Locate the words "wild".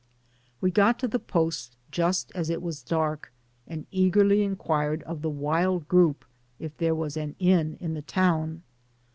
5.29-5.87